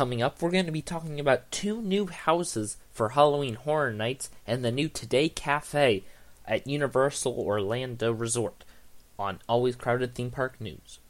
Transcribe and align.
coming 0.00 0.22
up, 0.22 0.40
we're 0.40 0.50
going 0.50 0.64
to 0.64 0.72
be 0.72 0.80
talking 0.80 1.20
about 1.20 1.50
two 1.50 1.82
new 1.82 2.06
houses 2.06 2.78
for 2.90 3.10
Halloween 3.10 3.52
Horror 3.52 3.92
Nights 3.92 4.30
and 4.46 4.64
the 4.64 4.72
new 4.72 4.88
Today 4.88 5.28
Cafe 5.28 6.04
at 6.46 6.66
Universal 6.66 7.34
Orlando 7.34 8.10
Resort 8.10 8.64
on 9.18 9.40
Always 9.46 9.76
Crowded 9.76 10.14
Theme 10.14 10.30
Park 10.30 10.58
News. 10.58 11.00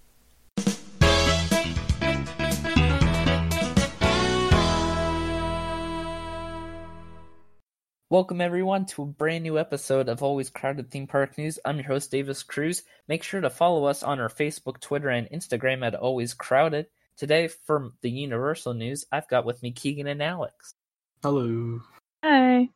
Welcome 8.08 8.40
everyone 8.40 8.86
to 8.86 9.02
a 9.02 9.06
brand 9.06 9.44
new 9.44 9.56
episode 9.56 10.08
of 10.08 10.20
Always 10.20 10.50
Crowded 10.50 10.90
Theme 10.90 11.06
Park 11.06 11.38
News. 11.38 11.60
I'm 11.64 11.76
your 11.76 11.86
host 11.86 12.10
Davis 12.10 12.42
Cruz. 12.42 12.82
Make 13.06 13.22
sure 13.22 13.40
to 13.40 13.50
follow 13.50 13.84
us 13.84 14.02
on 14.02 14.18
our 14.18 14.28
Facebook, 14.28 14.80
Twitter, 14.80 15.10
and 15.10 15.30
Instagram 15.30 15.86
at 15.86 15.94
Always 15.94 16.34
Crowded. 16.34 16.86
Today, 17.16 17.48
for 17.48 17.92
the 18.00 18.10
Universal 18.10 18.74
News, 18.74 19.04
I've 19.12 19.28
got 19.28 19.44
with 19.44 19.62
me 19.62 19.72
Keegan 19.72 20.06
and 20.06 20.22
Alex. 20.22 20.74
Hello. 21.22 21.80
Hi. 22.24 22.68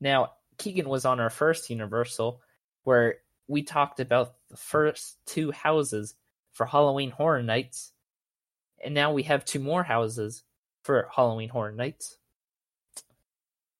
Now, 0.00 0.32
Keegan 0.58 0.88
was 0.88 1.04
on 1.04 1.20
our 1.20 1.30
first 1.30 1.70
Universal, 1.70 2.40
where 2.84 3.16
we 3.48 3.62
talked 3.62 4.00
about 4.00 4.34
the 4.50 4.56
first 4.56 5.16
two 5.26 5.50
houses 5.50 6.14
for 6.52 6.66
Halloween 6.66 7.10
Horror 7.10 7.42
Nights, 7.42 7.92
and 8.84 8.94
now 8.94 9.12
we 9.12 9.22
have 9.24 9.44
two 9.44 9.60
more 9.60 9.82
houses 9.82 10.42
for 10.82 11.08
Halloween 11.14 11.48
Horror 11.48 11.72
Nights. 11.72 12.18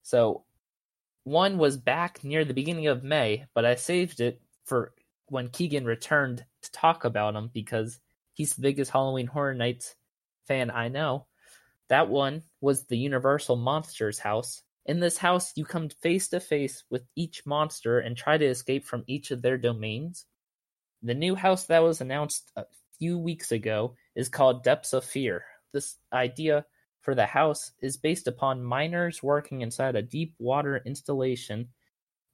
So 0.03 0.45
one 1.25 1.59
was 1.59 1.77
back 1.77 2.25
near 2.25 2.45
the 2.45 2.55
beginning 2.55 2.87
of 2.87 3.05
May, 3.05 3.47
but 3.55 3.65
I 3.65 3.75
saved 3.75 4.21
it 4.21 4.41
for 4.65 4.93
when 5.27 5.49
Keegan 5.49 5.85
returned 5.85 6.45
to 6.63 6.73
talk 6.73 7.05
about 7.05 7.35
them 7.35 7.51
because 7.53 8.01
he's 8.33 8.55
the 8.55 8.63
biggest 8.63 8.91
Halloween 8.91 9.27
Horror 9.27 9.55
Nights 9.55 9.95
fan 10.47 10.71
I 10.71 10.89
know. 10.89 11.27
That 11.89 12.09
one 12.09 12.43
was 12.61 12.87
the 12.87 12.97
Universal 12.97 13.57
Monsters 13.57 14.19
house. 14.19 14.63
In 14.87 14.99
this 14.99 15.19
house, 15.19 15.53
you 15.57 15.65
come 15.65 15.89
face 15.89 16.29
to 16.29 16.41
face 16.41 16.85
with 16.91 17.03
each 17.15 17.47
monster 17.47 18.01
and 18.01 18.17
try 18.17 18.39
to 18.39 18.47
escape 18.47 18.87
from 18.87 19.05
each 19.07 19.31
of 19.31 19.43
their 19.43 19.59
domains. 19.59 20.27
The 21.03 21.15
new 21.15 21.35
house 21.35 21.67
that 21.67 21.83
was 21.83 22.01
announced 22.01 22.51
a 22.57 22.65
few 22.99 23.19
weeks 23.19 23.53
ago 23.53 23.95
is 24.15 24.29
called 24.29 24.65
Depths 24.65 24.93
of 24.93 25.05
Fear. 25.05 25.45
This 25.73 25.97
idea 26.13 26.65
for 27.01 27.15
the 27.15 27.27
house 27.27 27.73
is 27.81 27.97
based 27.97 28.29
upon 28.29 28.63
miners 28.63 29.23
working 29.23 29.61
inside 29.61 29.97
a 29.97 30.03
deep 30.03 30.35
water 30.39 30.81
installation 30.87 31.69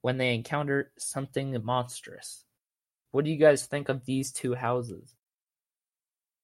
when 0.01 0.17
they 0.17 0.33
encounter 0.33 0.91
something 0.97 1.57
monstrous. 1.63 2.45
What 3.11 3.25
do 3.25 3.31
you 3.31 3.37
guys 3.37 3.65
think 3.65 3.89
of 3.89 4.05
these 4.05 4.31
two 4.31 4.53
houses? 4.53 5.15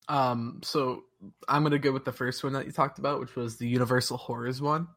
Um, 0.07 0.59
so 0.63 1.03
I'm 1.47 1.63
gonna 1.63 1.79
go 1.79 1.91
with 1.91 2.05
the 2.05 2.11
first 2.11 2.43
one 2.43 2.53
that 2.53 2.65
you 2.65 2.71
talked 2.71 2.99
about, 2.99 3.19
which 3.19 3.35
was 3.35 3.57
the 3.57 3.67
Universal 3.67 4.17
Horrors 4.17 4.61
one. 4.61 4.87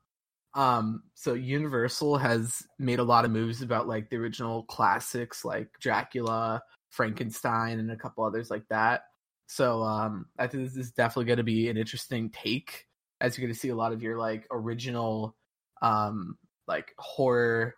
Um, 0.55 1.03
so 1.15 1.35
Universal 1.35 2.19
has 2.19 2.63
made 2.79 2.99
a 2.99 3.05
lot 3.05 3.25
of 3.25 3.31
moves 3.31 3.63
about 3.63 3.87
like 3.89 4.11
the 4.11 4.17
original 4.17 4.65
classics 4.65 5.45
like 5.45 5.69
Dracula, 5.81 6.63
Frankenstein, 6.91 7.79
and 7.79 7.91
a 7.91 7.97
couple 7.97 8.25
others 8.25 8.51
like 8.51 8.65
that. 8.71 9.03
So 9.47 9.83
um, 9.83 10.27
I 10.39 10.47
think 10.47 10.65
this 10.65 10.77
is 10.77 10.93
definitely 10.93 11.27
to 11.37 11.43
be 11.43 11.69
an 11.69 11.77
interesting 11.77 12.31
take, 12.31 12.87
as 13.21 13.39
you're 13.39 13.49
to 13.49 13.55
see 13.55 13.71
a 13.71 13.77
lot 13.77 13.93
of 13.93 14.03
your 14.03 14.19
like 14.19 14.47
original, 14.51 15.37
um, 15.81 16.37
like 16.67 16.93
horror 16.99 17.75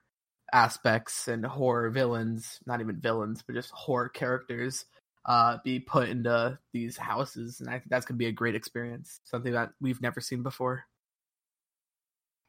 aspects 0.53 1.29
and 1.29 1.45
horror 1.47 1.91
villains, 1.91 2.59
not 2.67 2.81
even 2.81 3.01
villains, 3.01 3.43
but 3.47 3.55
just 3.55 3.71
horror 3.71 4.09
characters 4.09 4.85
uh, 5.25 5.59
be 5.65 5.79
put 5.79 6.09
into 6.09 6.59
these 6.73 6.97
houses, 6.97 7.61
and 7.61 7.69
I 7.69 7.75
think 7.75 7.91
that's 7.91 8.07
gonna 8.07 8.19
be 8.19 8.27
a 8.27 8.33
great 8.33 8.55
experience. 8.55 9.21
Something 9.25 9.53
that 9.53 9.71
we've 9.81 10.01
never 10.01 10.21
seen 10.21 10.43
before. 10.43 10.85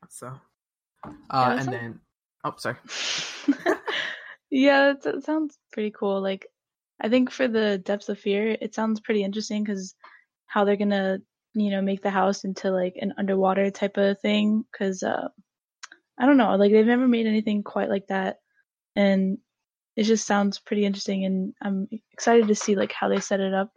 So, 0.09 0.33
uh, 1.29 1.57
and 1.59 1.67
then, 1.67 1.99
oh, 2.43 2.53
sorry. 2.57 2.77
yeah, 4.49 4.93
that 5.03 5.23
sounds 5.23 5.57
pretty 5.71 5.91
cool. 5.91 6.21
Like, 6.21 6.47
I 6.99 7.09
think 7.09 7.31
for 7.31 7.47
the 7.47 7.77
depths 7.77 8.09
of 8.09 8.19
fear, 8.19 8.57
it 8.59 8.73
sounds 8.73 8.99
pretty 8.99 9.23
interesting 9.23 9.63
because 9.63 9.95
how 10.47 10.63
they're 10.65 10.77
gonna, 10.77 11.19
you 11.53 11.71
know, 11.71 11.81
make 11.81 12.01
the 12.01 12.09
house 12.09 12.43
into 12.45 12.71
like 12.71 12.95
an 13.01 13.13
underwater 13.17 13.69
type 13.69 13.97
of 13.97 14.19
thing. 14.21 14.65
Because 14.71 15.03
uh, 15.03 15.27
I 16.17 16.25
don't 16.25 16.37
know, 16.37 16.55
like 16.55 16.71
they've 16.71 16.85
never 16.85 17.07
made 17.07 17.27
anything 17.27 17.63
quite 17.63 17.89
like 17.89 18.07
that, 18.07 18.39
and 18.95 19.37
it 19.95 20.03
just 20.03 20.25
sounds 20.25 20.59
pretty 20.59 20.85
interesting. 20.85 21.25
And 21.25 21.53
I'm 21.61 21.87
excited 22.11 22.47
to 22.47 22.55
see 22.55 22.75
like 22.75 22.91
how 22.91 23.09
they 23.09 23.19
set 23.19 23.39
it 23.39 23.53
up. 23.53 23.71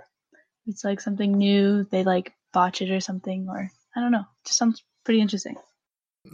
It's 0.67 0.85
like 0.85 1.01
something 1.01 1.33
new. 1.33 1.85
They 1.85 2.05
like 2.05 2.33
botch 2.53 2.83
it 2.83 2.91
or 2.91 3.01
something, 3.01 3.49
or 3.49 3.71
I 3.97 4.01
don't 4.01 4.13
know. 4.13 4.21
It 4.21 4.47
just 4.47 4.59
sounds 4.59 4.83
pretty 5.05 5.21
interesting. 5.21 5.57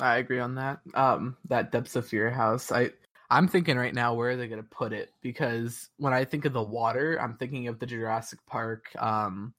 I 0.00 0.18
agree 0.18 0.38
on 0.38 0.54
that. 0.56 0.80
Um, 0.94 1.36
that 1.48 1.72
Depths 1.72 1.96
of 1.96 2.06
Fear 2.06 2.30
house. 2.30 2.70
I 2.70 2.90
I'm 3.28 3.48
thinking 3.48 3.76
right 3.76 3.94
now 3.94 4.14
where 4.14 4.30
are 4.30 4.36
they 4.36 4.48
gonna 4.48 4.62
put 4.62 4.92
it? 4.92 5.12
Because 5.22 5.88
when 5.96 6.12
I 6.12 6.24
think 6.24 6.44
of 6.44 6.52
the 6.52 6.62
water, 6.62 7.20
I'm 7.20 7.36
thinking 7.36 7.68
of 7.68 7.78
the 7.78 7.86
Jurassic 7.86 8.40
Park 8.46 8.84
um 8.98 9.54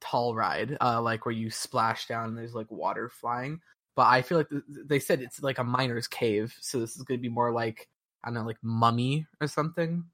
tall 0.00 0.34
ride, 0.34 0.76
uh, 0.80 1.00
like 1.02 1.26
where 1.26 1.34
you 1.34 1.50
splash 1.50 2.06
down 2.06 2.28
and 2.28 2.38
there's 2.38 2.54
like 2.54 2.70
water 2.70 3.08
flying. 3.08 3.60
But 3.96 4.06
I 4.06 4.22
feel 4.22 4.38
like 4.38 4.50
th- 4.50 4.62
they 4.86 5.00
said 5.00 5.20
it's 5.20 5.42
like 5.42 5.58
a 5.58 5.64
miner's 5.64 6.06
cave, 6.06 6.54
so 6.60 6.78
this 6.78 6.96
is 6.96 7.02
gonna 7.02 7.18
be 7.18 7.28
more 7.28 7.52
like 7.52 7.88
I 8.28 8.30
don't 8.30 8.42
know, 8.42 8.46
like 8.46 8.62
mummy 8.62 9.26
or 9.40 9.46
something. 9.46 10.04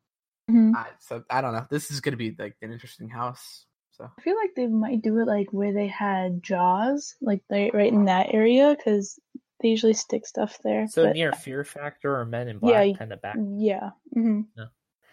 Mhm. 0.49 0.75
I, 0.77 0.87
so 1.01 1.25
I 1.31 1.41
don't 1.41 1.53
know. 1.53 1.67
This 1.69 1.91
is 1.91 2.01
gonna 2.01 2.17
be 2.17 2.35
like 2.39 2.55
an 2.63 2.71
interesting 2.73 3.09
house. 3.09 3.67
So 3.93 4.09
I 4.17 4.23
feel 4.23 4.37
like 4.37 4.51
they 4.55 4.67
might 4.69 5.03
do 5.03 5.19
it 5.19 5.27
like 5.27 5.53
where 5.53 5.73
they 5.73 5.89
had 5.89 6.43
Jaws, 6.43 7.17
like 7.21 7.43
they 7.51 7.71
right 7.75 7.93
in 7.93 8.05
that 8.05 8.33
area, 8.33 8.77
because 8.77 9.19
they 9.61 9.69
usually 9.69 9.95
stick 9.95 10.27
stuff 10.27 10.59
there. 10.63 10.87
So 10.87 11.07
but- 11.07 11.15
near 11.15 11.33
Fear 11.33 11.65
Factor 11.65 12.17
or 12.17 12.25
Men 12.25 12.47
in 12.49 12.59
Black 12.59 12.75
y- 12.75 12.95
kind 12.97 13.13
of 13.13 13.21
back. 13.21 13.37
Yeah. 13.57 13.91
hmm 14.13 14.43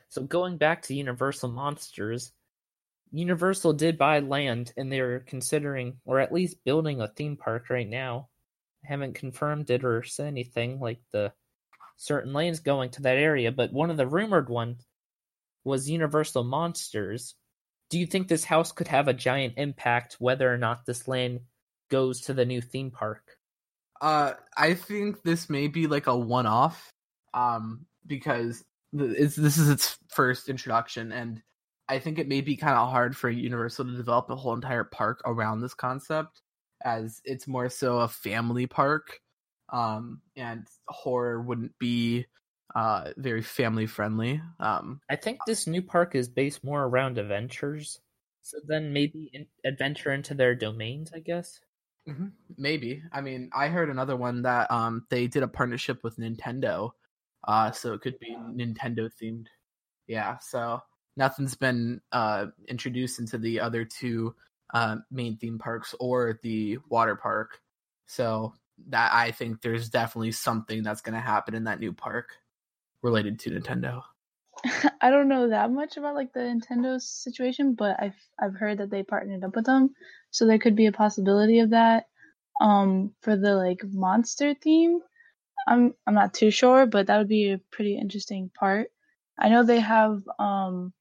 So 0.09 0.23
going 0.23 0.57
back 0.57 0.81
to 0.83 0.93
Universal 0.93 1.49
Monsters, 1.53 2.33
Universal 3.11 3.73
did 3.73 3.97
buy 3.97 4.19
land 4.19 4.73
and 4.77 4.91
they're 4.91 5.21
considering 5.21 5.97
or 6.05 6.19
at 6.19 6.31
least 6.33 6.63
building 6.65 7.01
a 7.01 7.07
theme 7.07 7.37
park 7.37 7.69
right 7.69 7.87
now. 7.89 8.29
I 8.83 8.87
Haven't 8.87 9.15
confirmed 9.15 9.69
it 9.69 9.83
or 9.83 10.03
said 10.03 10.27
anything 10.27 10.79
like 10.79 10.99
the 11.11 11.31
certain 12.01 12.33
lanes 12.33 12.61
going 12.61 12.89
to 12.89 13.03
that 13.03 13.17
area, 13.17 13.51
but 13.51 13.71
one 13.71 13.91
of 13.91 13.97
the 13.97 14.07
rumored 14.07 14.49
ones 14.49 14.83
was 15.63 15.87
Universal 15.87 16.43
Monsters. 16.43 17.35
Do 17.91 17.99
you 17.99 18.07
think 18.07 18.27
this 18.27 18.43
house 18.43 18.71
could 18.71 18.87
have 18.87 19.07
a 19.07 19.13
giant 19.13 19.53
impact 19.57 20.15
whether 20.17 20.51
or 20.51 20.57
not 20.57 20.85
this 20.87 21.07
lane 21.07 21.41
goes 21.91 22.21
to 22.21 22.33
the 22.33 22.45
new 22.45 22.59
theme 22.59 22.89
park? 22.89 23.37
Uh, 24.01 24.33
I 24.57 24.73
think 24.73 25.21
this 25.21 25.47
may 25.47 25.67
be 25.67 25.85
like 25.85 26.07
a 26.07 26.17
one-off, 26.17 26.89
um, 27.35 27.85
because 28.07 28.63
this 28.91 29.37
is 29.37 29.69
its 29.69 29.95
first 30.07 30.49
introduction, 30.49 31.11
and 31.11 31.39
I 31.87 31.99
think 31.99 32.17
it 32.17 32.27
may 32.27 32.41
be 32.41 32.57
kind 32.57 32.77
of 32.77 32.89
hard 32.89 33.15
for 33.15 33.29
Universal 33.29 33.85
to 33.85 33.95
develop 33.95 34.27
a 34.31 34.35
whole 34.35 34.55
entire 34.55 34.85
park 34.85 35.21
around 35.23 35.61
this 35.61 35.75
concept, 35.75 36.41
as 36.83 37.21
it's 37.25 37.47
more 37.47 37.69
so 37.69 37.99
a 37.99 38.07
family 38.07 38.65
park, 38.65 39.19
um, 39.71 40.21
and 40.35 40.67
horror 40.87 41.41
wouldn't 41.41 41.77
be 41.79 42.25
uh 42.73 43.11
very 43.17 43.41
family 43.41 43.85
friendly. 43.85 44.41
Um, 44.59 45.01
I 45.09 45.17
think 45.17 45.39
this 45.45 45.67
new 45.67 45.81
park 45.81 46.15
is 46.15 46.29
based 46.29 46.63
more 46.63 46.83
around 46.83 47.17
adventures. 47.17 47.99
So 48.41 48.57
then 48.65 48.93
maybe 48.93 49.29
in- 49.33 49.47
adventure 49.65 50.11
into 50.13 50.33
their 50.33 50.55
domains, 50.55 51.11
I 51.13 51.19
guess. 51.19 51.59
Mhm. 52.07 52.31
Maybe. 52.57 53.03
I 53.11 53.21
mean, 53.21 53.49
I 53.53 53.67
heard 53.67 53.89
another 53.89 54.15
one 54.15 54.41
that 54.43 54.71
um 54.71 55.05
they 55.09 55.27
did 55.27 55.43
a 55.43 55.47
partnership 55.47 56.03
with 56.03 56.17
Nintendo, 56.17 56.91
uh, 57.47 57.71
so 57.71 57.93
it 57.93 58.01
could 58.01 58.17
be 58.19 58.35
Nintendo 58.35 59.09
themed. 59.21 59.47
Yeah. 60.07 60.37
So 60.39 60.81
nothing's 61.17 61.55
been 61.55 62.01
uh 62.11 62.47
introduced 62.67 63.19
into 63.19 63.37
the 63.37 63.59
other 63.59 63.85
two 63.85 64.35
uh, 64.73 64.97
main 65.11 65.37
theme 65.37 65.59
parks 65.59 65.93
or 65.99 66.39
the 66.43 66.77
water 66.89 67.15
park. 67.15 67.59
So 68.07 68.53
that 68.89 69.11
I 69.13 69.31
think 69.31 69.61
there's 69.61 69.89
definitely 69.89 70.31
something 70.31 70.83
that's 70.83 71.01
going 71.01 71.15
to 71.15 71.21
happen 71.21 71.53
in 71.55 71.65
that 71.65 71.79
new 71.79 71.93
park 71.93 72.37
related 73.01 73.39
to 73.39 73.51
Nintendo. 73.51 74.01
I 75.01 75.09
don't 75.09 75.27
know 75.27 75.49
that 75.49 75.71
much 75.71 75.97
about 75.97 76.15
like 76.15 76.33
the 76.33 76.41
Nintendo 76.41 77.01
situation, 77.01 77.73
but 77.73 77.95
I've 77.99 78.15
I've 78.39 78.55
heard 78.55 78.77
that 78.79 78.89
they 78.91 79.03
partnered 79.03 79.43
up 79.43 79.55
with 79.55 79.65
them, 79.65 79.91
so 80.29 80.45
there 80.45 80.59
could 80.59 80.75
be 80.75 80.87
a 80.87 80.91
possibility 80.91 81.59
of 81.59 81.71
that. 81.71 82.05
Um, 82.61 83.13
for 83.21 83.35
the 83.35 83.55
like 83.55 83.81
monster 83.91 84.53
theme, 84.53 84.99
I'm 85.67 85.93
I'm 86.05 86.13
not 86.13 86.33
too 86.33 86.51
sure, 86.51 86.85
but 86.85 87.07
that 87.07 87.17
would 87.17 87.27
be 87.29 87.51
a 87.51 87.61
pretty 87.71 87.97
interesting 87.97 88.51
part. 88.53 88.89
I 89.39 89.49
know 89.49 89.63
they 89.63 89.79
have 89.79 90.21
um 90.39 90.93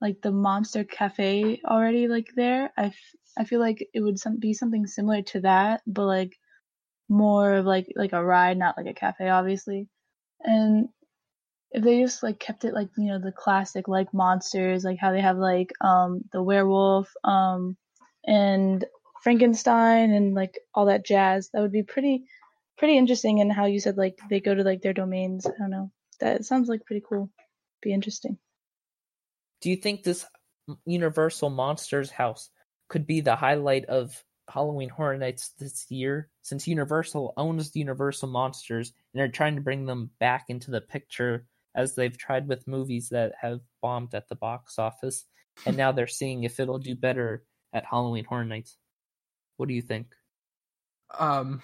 like 0.00 0.20
the 0.22 0.32
Monster 0.32 0.84
Cafe 0.84 1.60
already 1.64 2.08
like 2.08 2.28
there. 2.34 2.72
I, 2.76 2.86
f- 2.86 3.14
I 3.38 3.44
feel 3.44 3.60
like 3.60 3.86
it 3.92 4.00
would 4.00 4.18
some- 4.18 4.38
be 4.38 4.54
something 4.54 4.86
similar 4.86 5.22
to 5.22 5.40
that, 5.42 5.82
but 5.86 6.06
like 6.06 6.38
more 7.10 7.54
of 7.54 7.66
like 7.66 7.88
like 7.96 8.12
a 8.12 8.24
ride, 8.24 8.56
not 8.56 8.76
like 8.76 8.86
a 8.86 8.94
cafe, 8.94 9.28
obviously. 9.28 9.88
And 10.40 10.88
if 11.72 11.84
they 11.84 12.00
just 12.00 12.22
like 12.22 12.38
kept 12.38 12.64
it 12.64 12.74
like 12.74 12.88
you 12.96 13.08
know 13.08 13.18
the 13.18 13.32
classic 13.32 13.88
like 13.88 14.14
monsters, 14.14 14.84
like 14.84 14.98
how 14.98 15.12
they 15.12 15.20
have 15.20 15.36
like 15.36 15.72
um 15.80 16.22
the 16.32 16.42
werewolf, 16.42 17.12
um 17.24 17.76
and 18.26 18.84
Frankenstein 19.22 20.12
and 20.12 20.34
like 20.34 20.58
all 20.74 20.86
that 20.86 21.04
jazz. 21.04 21.50
That 21.52 21.60
would 21.60 21.72
be 21.72 21.82
pretty 21.82 22.24
pretty 22.78 22.96
interesting. 22.96 23.40
And 23.40 23.52
how 23.52 23.66
you 23.66 23.80
said 23.80 23.96
like 23.96 24.18
they 24.30 24.40
go 24.40 24.54
to 24.54 24.62
like 24.62 24.82
their 24.82 24.94
domains. 24.94 25.46
I 25.46 25.52
don't 25.58 25.70
know. 25.70 25.90
That 26.20 26.44
sounds 26.44 26.68
like 26.68 26.86
pretty 26.86 27.04
cool. 27.06 27.30
Be 27.82 27.92
interesting. 27.92 28.38
Do 29.60 29.70
you 29.70 29.76
think 29.76 30.02
this 30.02 30.24
Universal 30.86 31.50
Monsters 31.50 32.10
house 32.10 32.50
could 32.88 33.06
be 33.06 33.20
the 33.20 33.36
highlight 33.36 33.84
of 33.86 34.22
Halloween 34.50 34.88
Horror 34.88 35.16
Nights 35.16 35.50
this 35.58 35.90
year, 35.90 36.28
since 36.42 36.68
Universal 36.68 37.34
owns 37.36 37.70
the 37.70 37.80
Universal 37.80 38.28
Monsters 38.28 38.92
and 39.14 39.22
are 39.22 39.28
trying 39.28 39.54
to 39.54 39.60
bring 39.60 39.86
them 39.86 40.10
back 40.18 40.46
into 40.48 40.70
the 40.70 40.80
picture 40.80 41.46
as 41.74 41.94
they've 41.94 42.16
tried 42.16 42.48
with 42.48 42.66
movies 42.66 43.08
that 43.10 43.32
have 43.40 43.60
bombed 43.80 44.14
at 44.14 44.28
the 44.28 44.34
box 44.34 44.78
office, 44.78 45.24
and 45.66 45.76
now 45.76 45.92
they're 45.92 46.06
seeing 46.06 46.44
if 46.44 46.58
it'll 46.58 46.78
do 46.78 46.94
better 46.94 47.44
at 47.72 47.84
Halloween 47.84 48.24
Horror 48.24 48.44
Nights. 48.44 48.76
What 49.56 49.68
do 49.68 49.74
you 49.74 49.82
think? 49.82 50.08
Um, 51.18 51.62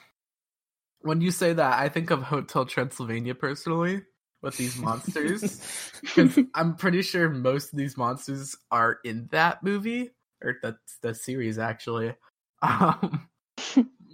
when 1.01 1.21
you 1.21 1.31
say 1.31 1.53
that, 1.53 1.79
I 1.79 1.89
think 1.89 2.11
of 2.11 2.23
Hotel 2.23 2.67
Transylvania 2.67 3.35
personally 3.35 4.03
with 4.43 4.57
these 4.57 4.77
monsters 4.77 5.93
because 6.01 6.39
I'm 6.55 6.77
pretty 6.77 7.03
sure 7.03 7.29
most 7.29 7.73
of 7.73 7.79
these 7.79 7.97
monsters 7.97 8.57
are 8.71 8.99
in 9.05 9.29
that 9.33 9.63
movie 9.63 10.11
or 10.43 10.57
the 10.63 10.77
the 11.03 11.15
series 11.15 11.59
actually. 11.59 12.15
Um, 12.63 13.29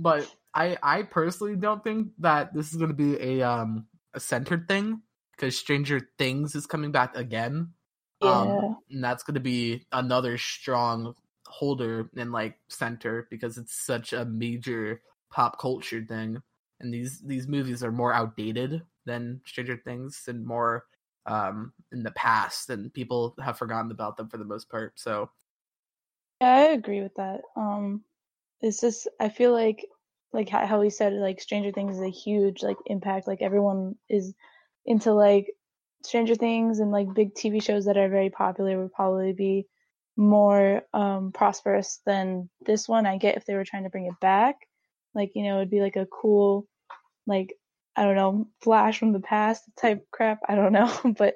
but 0.00 0.30
I 0.54 0.76
I 0.82 1.02
personally 1.02 1.56
don't 1.56 1.82
think 1.84 2.12
that 2.18 2.54
this 2.54 2.70
is 2.70 2.76
going 2.76 2.90
to 2.90 2.96
be 2.96 3.16
a 3.20 3.42
um 3.42 3.86
a 4.14 4.20
centered 4.20 4.68
thing 4.68 5.02
because 5.32 5.58
Stranger 5.58 6.10
Things 6.18 6.54
is 6.54 6.66
coming 6.66 6.92
back 6.92 7.16
again. 7.16 7.74
Yeah. 8.20 8.30
Um, 8.30 8.74
and 8.90 9.02
that's 9.02 9.22
going 9.22 9.34
to 9.34 9.40
be 9.40 9.86
another 9.92 10.38
strong 10.38 11.14
holder 11.46 12.10
and 12.16 12.32
like 12.32 12.58
center 12.68 13.26
because 13.30 13.58
it's 13.58 13.74
such 13.74 14.12
a 14.12 14.24
major 14.24 15.02
pop 15.30 15.58
culture 15.58 16.04
thing. 16.04 16.42
And 16.80 16.92
these 16.92 17.20
these 17.20 17.48
movies 17.48 17.82
are 17.82 17.92
more 17.92 18.12
outdated 18.12 18.82
than 19.06 19.40
Stranger 19.46 19.76
Things 19.76 20.24
and 20.28 20.44
more 20.46 20.86
um 21.26 21.72
in 21.92 22.02
the 22.02 22.10
past 22.12 22.68
and 22.68 22.92
people 22.92 23.34
have 23.40 23.56
forgotten 23.56 23.92
about 23.92 24.16
them 24.16 24.28
for 24.28 24.38
the 24.38 24.44
most 24.44 24.68
part. 24.68 24.98
So 24.98 25.30
Yeah, 26.40 26.54
I 26.54 26.60
agree 26.72 27.00
with 27.02 27.14
that. 27.14 27.42
Um, 27.56 28.04
it's 28.62 28.80
just 28.80 29.08
I 29.20 29.28
feel 29.28 29.52
like 29.52 29.84
like 30.32 30.48
how 30.48 30.80
we 30.80 30.88
said 30.88 31.12
like 31.12 31.40
Stranger 31.40 31.72
Things 31.72 31.96
is 31.96 32.02
a 32.02 32.08
huge 32.08 32.62
like 32.62 32.78
impact. 32.86 33.26
Like 33.26 33.42
everyone 33.42 33.96
is 34.08 34.32
into 34.86 35.12
like 35.12 35.52
Stranger 36.04 36.36
Things 36.36 36.78
and 36.78 36.90
like 36.90 37.12
big 37.12 37.34
TV 37.34 37.62
shows 37.62 37.84
that 37.84 37.98
are 37.98 38.08
very 38.08 38.30
popular 38.30 38.80
would 38.80 38.92
probably 38.92 39.32
be 39.32 39.66
more 40.16 40.82
um 40.94 41.32
prosperous 41.32 42.00
than 42.06 42.48
this 42.64 42.88
one. 42.88 43.04
I 43.04 43.18
get 43.18 43.36
if 43.36 43.44
they 43.44 43.54
were 43.54 43.64
trying 43.64 43.84
to 43.84 43.90
bring 43.90 44.06
it 44.06 44.18
back, 44.20 44.56
like 45.14 45.32
you 45.34 45.42
know, 45.44 45.56
it'd 45.56 45.70
be 45.70 45.80
like 45.80 45.96
a 45.96 46.06
cool 46.06 46.66
like 47.26 47.54
I 47.96 48.04
don't 48.04 48.16
know 48.16 48.48
flash 48.62 48.98
from 48.98 49.12
the 49.12 49.20
past 49.20 49.64
type 49.76 50.06
crap. 50.10 50.40
I 50.48 50.54
don't 50.54 50.72
know, 50.72 50.90
but 51.18 51.34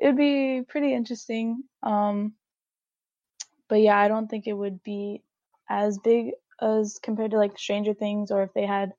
it'd 0.00 0.16
be 0.16 0.62
pretty 0.66 0.94
interesting. 0.94 1.64
Um, 1.82 2.34
but 3.68 3.80
yeah, 3.80 3.98
I 3.98 4.08
don't 4.08 4.28
think 4.28 4.46
it 4.46 4.52
would 4.52 4.82
be 4.82 5.22
as 5.68 5.98
big 5.98 6.32
as 6.62 6.98
compared 7.02 7.32
to 7.32 7.38
like 7.38 7.58
Stranger 7.58 7.94
Things 7.94 8.30
or 8.30 8.42
if 8.42 8.52
they 8.54 8.66
had 8.66 8.92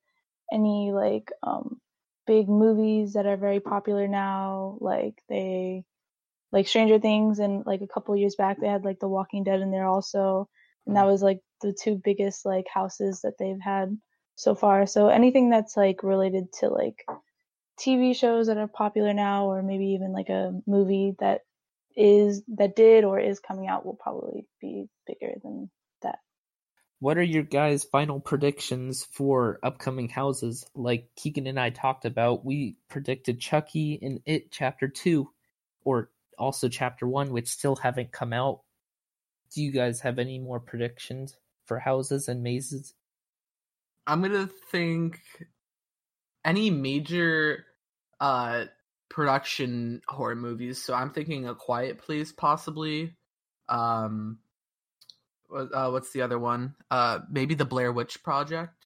any 0.51 0.92
like 0.94 1.31
um 1.44 1.80
big 2.27 2.48
movies 2.50 3.13
that 3.13 3.25
are 3.25 3.38
very 3.38 3.60
popular 3.60 4.07
now 4.07 4.77
like 4.81 5.15
they 5.30 5.83
like 6.51 6.68
Stranger 6.68 7.00
Things 7.00 7.39
and 7.39 7.65
like 7.65 7.81
a 7.81 7.88
couple 7.88 8.15
years 8.15 8.36
back 8.36 8.60
they 8.60 8.68
had 8.68 8.86
like 8.86 9.00
The 9.00 9.07
Walking 9.07 9.44
Dead 9.44 9.62
in 9.62 9.71
there 9.71 9.88
also 9.88 10.50
and 10.86 10.95
that 10.95 11.06
was 11.07 11.24
like 11.24 11.39
the 11.62 11.74
two 11.74 12.00
biggest 12.04 12.45
like 12.45 12.65
houses 12.74 13.21
that 13.21 13.33
they've 13.39 13.62
had 13.62 13.98
so 14.36 14.56
far 14.56 14.86
so 14.86 15.07
anything 15.07 15.50
that's 15.50 15.77
like 15.77 16.04
related 16.04 16.51
to 16.59 16.69
like 16.69 17.06
TV 17.80 18.16
shows 18.16 18.48
that 18.48 18.57
are 18.57 18.68
popular 18.68 19.13
now 19.13 19.45
or 19.45 19.63
maybe 19.63 19.88
even 19.88 20.13
like 20.13 20.30
a 20.30 20.54
movie 20.68 21.16
that 21.19 21.42
is 21.95 22.44
that 22.56 22.75
did 22.75 23.04
or 23.04 23.19
is 23.19 23.39
coming 23.39 23.68
out 23.68 23.86
will 23.86 23.98
probably 24.01 24.45
be 24.62 24.88
bigger 25.07 25.33
than. 25.44 25.69
What 27.04 27.18
are 27.18 27.22
your 27.22 27.44
guys' 27.44 27.84
final 27.84 28.22
predictions 28.22 29.04
for 29.04 29.60
upcoming 29.62 30.08
houses? 30.08 30.66
Like 30.74 31.10
Keegan 31.18 31.48
and 31.48 31.60
I 31.60 31.70
talked 31.70 32.06
about, 32.06 32.46
we 32.46 32.78
predicted 32.88 33.42
Chucky 33.42 34.00
and 34.02 34.22
It 34.26 34.54
Chapter 34.54 34.88
2, 34.88 35.30
or 35.84 36.12
also 36.38 36.70
Chapter 36.70 37.06
1, 37.06 37.32
which 37.34 37.50
still 37.50 37.76
haven't 37.76 38.14
come 38.14 38.32
out. 38.32 38.62
Do 39.54 39.62
you 39.62 39.74
guys 39.74 40.00
have 40.00 40.18
any 40.18 40.40
more 40.40 40.62
predictions 40.62 41.36
for 41.66 41.78
houses 41.78 42.30
and 42.30 42.42
mazes? 42.42 42.94
I'm 44.08 44.22
gonna 44.22 44.48
think 44.72 45.20
any 46.46 46.70
major 46.70 47.66
uh 48.22 48.64
production 49.10 50.02
horror 50.08 50.38
movies. 50.38 50.82
So 50.82 50.94
I'm 50.94 51.10
thinking 51.10 51.50
A 51.50 51.54
Quiet 51.54 51.98
Place, 51.98 52.32
possibly. 52.32 53.18
Um, 53.68 54.40
uh, 55.54 55.90
what's 55.90 56.12
the 56.12 56.22
other 56.22 56.40
one? 56.40 56.76
Uh, 56.90 57.20
maybe 57.30 57.56
the 57.56 57.66
Blair 57.66 57.92
Witch 57.92 58.24
Project. 58.24 58.86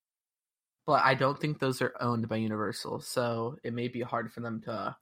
But 0.85 1.03
I 1.03 1.15
don't 1.15 1.37
think 1.37 1.59
those 1.59 1.81
are 1.81 1.93
owned 1.99 2.29
by 2.29 2.37
Universal, 2.37 3.01
so 3.01 3.57
it 3.63 3.73
may 3.73 3.89
be 3.89 4.01
hard 4.01 4.31
for 4.31 4.39
them 4.39 4.61
to 4.61 4.95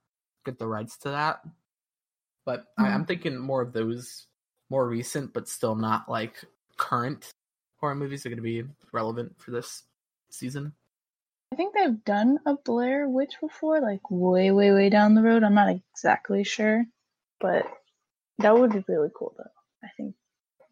get 0.44 0.58
the 0.58 0.68
rights 0.68 0.98
to 1.00 1.10
that. 1.10 1.42
But 2.44 2.66
I, 2.78 2.88
I'm 2.88 3.06
thinking 3.06 3.38
more 3.38 3.62
of 3.62 3.72
those 3.72 4.26
more 4.70 4.88
recent, 4.88 5.34
but 5.34 5.48
still 5.48 5.76
not 5.76 6.10
like 6.10 6.44
current 6.78 7.30
horror 7.78 7.96
movies 7.96 8.26
are 8.26 8.30
going 8.30 8.38
to 8.38 8.44
be 8.44 8.64
relevant 8.92 9.40
for 9.40 9.52
this 9.52 9.84
season. 10.32 10.74
I 11.52 11.56
think 11.56 11.74
they've 11.74 12.04
done 12.04 12.40
a 12.46 12.56
Blair 12.56 13.08
Witch 13.08 13.36
before, 13.40 13.80
like 13.80 14.10
way, 14.10 14.52
way, 14.52 14.72
way 14.72 14.90
down 14.90 15.14
the 15.14 15.22
road. 15.22 15.44
I'm 15.44 15.54
not 15.54 15.70
exactly 15.70 16.44
sure, 16.44 16.84
but 17.40 17.66
that 18.40 18.58
would 18.58 18.74
be 18.74 18.84
really 18.88 19.10
cool 19.16 19.36
though. 19.38 19.44
I 19.84 19.90
think 19.96 20.16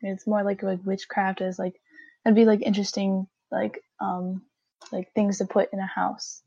it's 0.04 0.28
more 0.28 0.44
like 0.44 0.64
like 0.64 0.80
witchcraft 0.86 1.42
is 1.42 1.60
like 1.60 1.80
that'd 2.24 2.36
be 2.36 2.46
like 2.46 2.62
interesting, 2.62 3.28
like 3.52 3.84
um 4.00 4.44
like 4.92 5.12
things 5.14 5.40
to 5.40 5.46
put 5.46 5.72
in 5.74 5.80
a 5.80 5.88
house. 5.88 6.42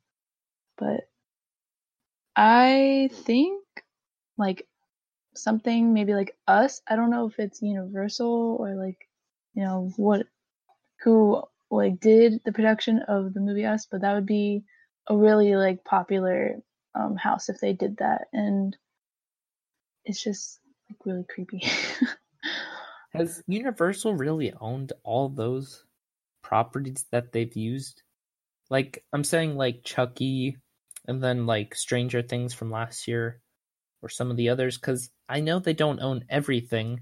But 0.78 1.08
I 2.36 3.10
think 3.12 3.64
like 4.38 4.66
something 5.34 5.94
maybe 5.94 6.14
like 6.14 6.36
us. 6.46 6.82
I 6.88 6.96
don't 6.96 7.10
know 7.10 7.26
if 7.26 7.38
it's 7.38 7.62
Universal 7.62 8.56
or 8.60 8.74
like 8.74 9.08
you 9.54 9.64
know 9.64 9.90
what 9.96 10.26
who 11.02 11.42
like 11.70 12.00
did 12.00 12.40
the 12.44 12.52
production 12.52 13.00
of 13.08 13.34
the 13.34 13.40
movie 13.40 13.66
Us, 13.66 13.86
but 13.90 14.02
that 14.02 14.14
would 14.14 14.26
be 14.26 14.64
a 15.08 15.16
really 15.16 15.56
like 15.56 15.84
popular 15.84 16.56
um 16.94 17.16
house 17.16 17.48
if 17.48 17.60
they 17.60 17.72
did 17.72 17.98
that 17.98 18.28
and 18.32 18.76
it's 20.04 20.22
just 20.22 20.60
like 20.90 20.98
really 21.04 21.24
creepy. 21.24 21.62
Has 23.16 23.42
Universal 23.46 24.14
really 24.14 24.52
owned 24.60 24.92
all 25.02 25.28
those 25.28 25.84
properties 26.42 27.04
that 27.12 27.32
they've 27.32 27.56
used? 27.56 28.02
Like, 28.68 29.04
I'm 29.12 29.24
saying 29.24 29.56
like 29.56 29.84
Chucky 29.84 30.56
and 31.06 31.22
then 31.22 31.46
like 31.46 31.74
Stranger 31.74 32.22
Things 32.22 32.52
from 32.52 32.70
last 32.70 33.08
year 33.08 33.40
or 34.02 34.08
some 34.08 34.30
of 34.30 34.36
the 34.36 34.50
others, 34.50 34.76
because 34.76 35.10
I 35.28 35.40
know 35.40 35.58
they 35.58 35.72
don't 35.72 36.00
own 36.00 36.24
everything. 36.28 37.00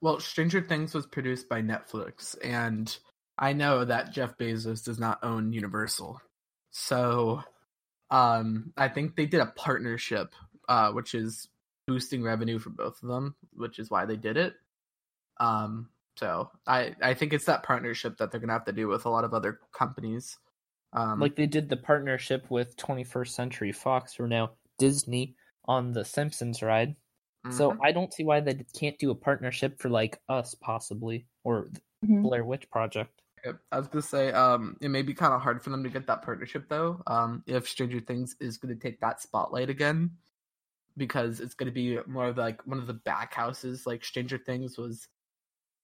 Well, 0.00 0.18
Stranger 0.18 0.62
Things 0.62 0.94
was 0.94 1.06
produced 1.06 1.48
by 1.48 1.62
Netflix, 1.62 2.36
and 2.42 2.94
I 3.38 3.52
know 3.52 3.84
that 3.84 4.12
Jeff 4.12 4.36
Bezos 4.38 4.84
does 4.84 4.98
not 4.98 5.22
own 5.22 5.52
Universal. 5.52 6.20
So, 6.70 7.42
um, 8.10 8.72
I 8.76 8.88
think 8.88 9.14
they 9.14 9.26
did 9.26 9.40
a 9.40 9.52
partnership, 9.56 10.34
uh, 10.68 10.92
which 10.92 11.14
is 11.14 11.48
boosting 11.90 12.22
revenue 12.22 12.58
for 12.60 12.70
both 12.70 13.02
of 13.02 13.08
them, 13.08 13.34
which 13.52 13.78
is 13.80 13.90
why 13.90 14.04
they 14.06 14.16
did 14.16 14.36
it. 14.36 14.54
Um, 15.38 15.90
so 16.16 16.50
I 16.66 16.94
I 17.02 17.14
think 17.14 17.32
it's 17.32 17.46
that 17.46 17.62
partnership 17.62 18.18
that 18.18 18.30
they're 18.30 18.40
gonna 18.40 18.52
have 18.52 18.64
to 18.66 18.72
do 18.72 18.88
with 18.88 19.06
a 19.06 19.10
lot 19.10 19.24
of 19.24 19.34
other 19.34 19.58
companies. 19.72 20.38
Um, 20.92 21.18
Like 21.20 21.36
they 21.36 21.46
did 21.46 21.68
the 21.68 21.76
partnership 21.76 22.50
with 22.50 22.76
21st 22.76 23.34
Century 23.34 23.72
Fox 23.72 24.20
or 24.20 24.26
now 24.28 24.52
Disney 24.78 25.36
on 25.64 25.92
the 25.92 26.04
Simpsons 26.04 26.62
ride. 26.62 26.96
So 27.50 27.72
mhm. 27.72 27.78
I 27.82 27.92
don't 27.92 28.12
see 28.12 28.24
why 28.24 28.40
they 28.40 28.54
can't 28.78 28.98
do 28.98 29.10
a 29.10 29.14
partnership 29.14 29.80
for 29.80 29.88
like 29.88 30.20
us 30.28 30.54
possibly 30.54 31.26
or 31.44 31.68
the 31.72 31.80
Mhm. 32.06 32.22
Blair 32.22 32.44
Witch 32.44 32.70
Project. 32.70 33.22
Yep. 33.44 33.60
I 33.72 33.78
was 33.78 33.88
gonna 33.88 34.02
say, 34.02 34.32
um, 34.32 34.76
it 34.80 34.88
may 34.90 35.02
be 35.02 35.14
kind 35.14 35.32
of 35.32 35.40
hard 35.40 35.62
for 35.62 35.70
them 35.70 35.82
to 35.84 35.88
get 35.90 36.06
that 36.08 36.22
partnership 36.22 36.68
though. 36.68 37.02
Um, 37.06 37.42
if 37.46 37.68
Stranger 37.68 38.00
Things 38.00 38.36
is 38.40 38.58
gonna 38.58 38.76
take 38.76 39.00
that 39.00 39.20
spotlight 39.22 39.70
again, 39.70 40.18
because 40.96 41.40
it's 41.40 41.54
gonna 41.54 41.70
be 41.72 41.98
more 42.06 42.28
of 42.28 42.38
like 42.38 42.66
one 42.66 42.78
of 42.78 42.86
the 42.86 42.94
back 42.94 43.34
houses. 43.34 43.86
Like 43.86 44.04
Stranger 44.04 44.38
Things 44.38 44.78
was 44.78 45.08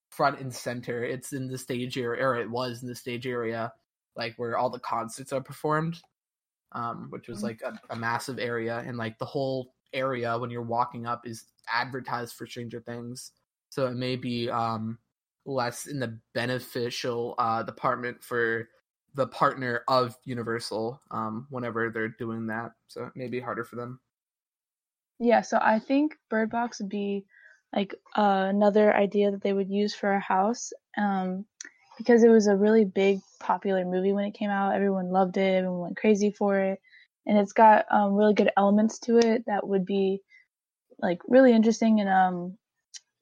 front 0.09 0.39
and 0.39 0.53
center. 0.53 1.03
It's 1.03 1.33
in 1.33 1.47
the 1.47 1.57
stage 1.57 1.97
area, 1.97 2.23
or 2.25 2.35
it 2.39 2.49
was 2.49 2.81
in 2.83 2.89
the 2.89 2.95
stage 2.95 3.27
area, 3.27 3.73
like 4.15 4.35
where 4.37 4.57
all 4.57 4.69
the 4.69 4.79
concerts 4.79 5.33
are 5.33 5.41
performed. 5.41 6.01
Um, 6.73 7.07
which 7.11 7.29
was 7.29 7.41
Mhm. 7.41 7.43
like 7.43 7.61
a, 7.61 7.79
a 7.89 7.95
massive 7.95 8.39
area, 8.39 8.79
and 8.85 8.97
like 8.97 9.17
the 9.19 9.25
whole 9.25 9.73
area 9.93 10.37
when 10.37 10.49
you're 10.49 10.61
walking 10.61 11.05
up 11.05 11.25
is 11.25 11.45
advertised 11.73 12.35
for 12.35 12.45
Stranger 12.45 12.81
Things. 12.81 13.31
So 13.69 13.87
it 13.87 13.95
may 13.95 14.17
be 14.17 14.49
um 14.49 14.99
less 15.45 15.87
in 15.87 15.99
the 15.99 16.19
beneficial 16.33 17.35
uh, 17.37 17.63
department 17.63 18.21
for 18.21 18.67
the 19.13 19.27
partner 19.27 19.83
of 19.87 20.17
Universal 20.25 21.01
um, 21.11 21.47
whenever 21.49 21.89
they're 21.89 22.09
doing 22.09 22.47
that. 22.47 22.73
So 22.87 23.05
it 23.05 23.15
may 23.15 23.29
be 23.29 23.39
harder 23.39 23.63
for 23.63 23.77
them. 23.77 24.01
Yeah, 25.19 25.41
so 25.41 25.57
I 25.61 25.79
think 25.79 26.15
Bird 26.29 26.49
Box 26.51 26.79
would 26.79 26.89
be 26.89 27.25
like 27.75 27.95
uh, 28.15 28.47
another 28.49 28.93
idea 28.95 29.31
that 29.31 29.41
they 29.41 29.53
would 29.53 29.69
use 29.69 29.93
for 29.95 30.11
a 30.11 30.19
house 30.19 30.71
um, 30.97 31.45
because 31.97 32.23
it 32.23 32.29
was 32.29 32.47
a 32.47 32.55
really 32.55 32.85
big, 32.85 33.19
popular 33.39 33.83
movie 33.85 34.13
when 34.13 34.25
it 34.25 34.35
came 34.35 34.49
out. 34.49 34.75
Everyone 34.75 35.09
loved 35.09 35.37
it, 35.37 35.55
everyone 35.55 35.81
went 35.81 35.97
crazy 35.97 36.31
for 36.31 36.59
it, 36.59 36.79
and 37.25 37.37
it's 37.37 37.53
got 37.53 37.85
um, 37.91 38.13
really 38.13 38.33
good 38.35 38.51
elements 38.57 38.99
to 38.99 39.17
it 39.17 39.43
that 39.47 39.67
would 39.67 39.85
be 39.85 40.21
like 40.99 41.19
really 41.27 41.53
interesting 41.53 41.99
in 41.99 42.07
um, 42.07 42.57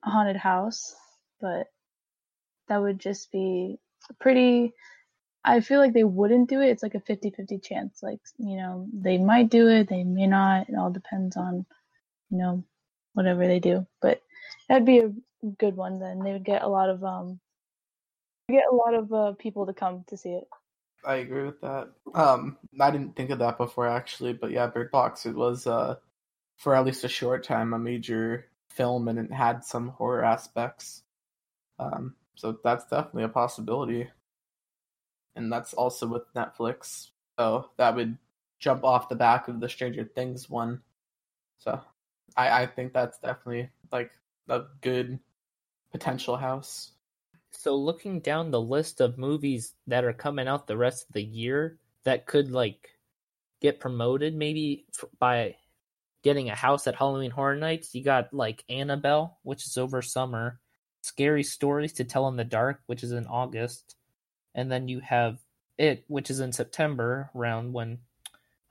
a 0.06 0.10
haunted 0.10 0.38
house. 0.38 0.96
But 1.42 1.68
that 2.70 2.82
would 2.82 3.00
just 3.00 3.32
be 3.32 3.78
pretty. 4.20 4.74
I 5.44 5.62
feel 5.62 5.80
like 5.80 5.94
they 5.94 6.04
wouldn't 6.04 6.50
do 6.50 6.62
it. 6.62 6.70
It's 6.70 6.84
like 6.84 6.96
a 6.96 7.00
50 7.00 7.32
50 7.32 7.60
chance. 7.60 8.02
Like, 8.04 8.20
you 8.38 8.58
know, 8.58 8.88
they 8.94 9.18
might 9.18 9.50
do 9.50 9.68
it, 9.70 9.90
they 9.90 10.04
may 10.04 10.28
not. 10.28 10.70
It 10.70 10.76
all 10.76 10.92
depends 10.92 11.38
on, 11.38 11.66
you 12.30 12.38
know, 12.38 12.64
whatever 13.14 13.48
they 13.48 13.60
do. 13.60 13.86
But 14.02 14.22
that'd 14.68 14.86
be 14.86 15.00
a 15.00 15.12
good 15.60 15.76
one 15.76 16.00
then. 16.00 16.20
They 16.20 16.34
would 16.34 16.46
get 16.46 16.64
a 16.64 16.68
lot 16.68 16.90
of 16.90 17.04
um 17.04 17.40
get 18.50 18.66
a 18.72 18.76
lot 18.76 18.94
of 18.94 19.14
uh, 19.14 19.32
people 19.34 19.66
to 19.66 19.74
come 19.74 20.04
to 20.08 20.18
see 20.18 20.30
it. 20.30 20.48
I 21.06 21.16
agree 21.16 21.46
with 21.46 21.62
that. 21.62 21.90
Um, 22.14 22.58
I 22.80 22.92
didn't 22.92 23.16
think 23.16 23.30
of 23.30 23.40
that 23.40 23.58
before 23.58 23.88
actually, 23.88 24.34
but 24.34 24.52
yeah, 24.52 24.68
Bird 24.68 24.92
Box. 24.92 25.26
It 25.26 25.36
was 25.36 25.68
uh, 25.68 25.96
for 26.58 26.76
at 26.76 26.86
least 26.86 27.04
a 27.04 27.10
short 27.10 27.44
time 27.44 27.74
a 27.74 27.80
major 27.80 28.48
film, 28.72 29.08
and 29.08 29.20
it 29.20 29.32
had 29.32 29.64
some 29.64 29.90
horror 29.90 30.24
aspects. 30.24 31.04
Um, 31.78 32.16
so 32.36 32.58
that's 32.64 32.86
definitely 32.86 33.24
a 33.24 33.30
possibility, 33.30 34.10
and 35.36 35.52
that's 35.52 35.74
also 35.74 36.08
with 36.08 36.34
Netflix. 36.36 37.10
So 37.38 37.70
that 37.78 37.96
would 37.96 38.18
jump 38.60 38.84
off 38.84 39.10
the 39.10 39.16
back 39.16 39.48
of 39.48 39.60
the 39.60 39.70
Stranger 39.70 40.06
Things 40.06 40.50
one. 40.50 40.82
So 41.60 41.82
I, 42.36 42.64
I 42.64 42.66
think 42.66 42.94
that's 42.94 43.18
definitely 43.20 43.70
like 43.92 44.12
a 44.50 44.64
good 44.82 45.20
potential 45.92 46.38
house. 46.38 46.92
So 47.52 47.76
looking 47.76 48.20
down 48.20 48.52
the 48.52 48.62
list 48.62 49.02
of 49.02 49.18
movies 49.18 49.74
that 49.88 50.04
are 50.04 50.14
coming 50.14 50.48
out 50.48 50.68
the 50.68 50.78
rest 50.78 51.08
of 51.08 51.14
the 51.14 51.24
year 51.24 51.80
that 52.04 52.26
could 52.26 52.52
like 52.52 52.90
get 53.62 53.80
promoted 53.80 54.36
maybe 54.36 54.86
f- 54.94 55.10
by 55.18 55.56
getting 56.24 56.50
a 56.50 56.56
house 56.56 56.88
at 56.88 56.96
Halloween 56.96 57.32
Horror 57.32 57.56
Nights, 57.56 57.96
you 57.96 58.04
got 58.04 58.34
like 58.34 58.64
Annabelle, 58.68 59.38
which 59.44 59.66
is 59.66 59.78
over 59.78 60.02
summer, 60.02 60.60
Scary 61.02 61.44
Stories 61.44 61.94
to 61.94 62.04
Tell 62.04 62.28
in 62.28 62.36
the 62.36 62.44
Dark, 62.44 62.82
which 62.88 63.04
is 63.04 63.12
in 63.12 63.28
August, 63.28 63.96
and 64.54 64.72
then 64.72 64.88
you 64.88 65.00
have 65.00 65.40
It, 65.78 66.04
which 66.08 66.30
is 66.30 66.40
in 66.40 66.52
September, 66.52 67.30
around 67.36 67.74
when 67.74 68.00